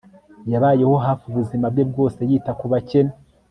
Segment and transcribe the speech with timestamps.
[0.53, 3.13] yabayeho hafi ubuzima bwe bwose yita ku bakene